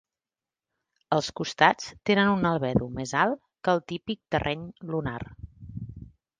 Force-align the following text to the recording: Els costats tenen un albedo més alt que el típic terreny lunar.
Els 1.17 1.29
costats 1.39 1.91
tenen 2.11 2.33
un 2.39 2.49
albedo 2.53 2.89
més 3.01 3.15
alt 3.27 3.39
que 3.69 3.77
el 3.77 3.85
típic 3.95 4.25
terreny 4.37 4.67
lunar. 4.93 5.19